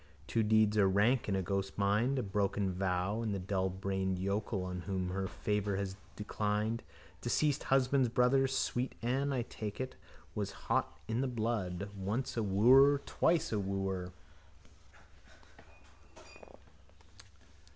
Two 0.25 0.41
deeds 0.41 0.79
are 0.79 0.89
rank 0.89 1.27
in 1.27 1.35
that 1.35 1.45
ghost's 1.45 1.77
mind: 1.77 2.17
a 2.17 2.23
broken 2.23 2.71
vow 2.71 3.21
and 3.21 3.35
the 3.35 3.39
dullbrained 3.39 4.17
yokel 4.17 4.63
on 4.63 4.79
whom 4.81 5.09
her 5.09 5.27
favour 5.27 5.75
has 5.75 5.95
declined, 6.15 6.81
deceased 7.21 7.65
husband's 7.65 8.09
brother. 8.09 8.47
Sweet 8.47 8.95
Ann, 9.03 9.31
I 9.31 9.43
take 9.43 9.79
it, 9.79 9.93
was 10.33 10.51
hot 10.73 10.97
in 11.07 11.21
the 11.21 11.27
blood. 11.27 11.87
Once 11.95 12.35
a 12.35 12.41
wooer, 12.41 12.97
twice 13.05 13.51
a 13.51 13.59
wooer. 13.59 14.11